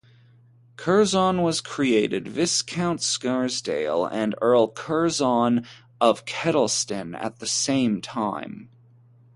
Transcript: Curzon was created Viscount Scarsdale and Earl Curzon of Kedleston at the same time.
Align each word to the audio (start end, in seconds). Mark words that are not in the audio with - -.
Curzon 0.77 1.43
was 1.43 1.61
created 1.61 2.27
Viscount 2.27 3.03
Scarsdale 3.03 4.07
and 4.07 4.33
Earl 4.41 4.69
Curzon 4.69 5.63
of 6.01 6.25
Kedleston 6.25 7.13
at 7.15 7.37
the 7.37 7.45
same 7.45 8.01
time. 8.01 8.69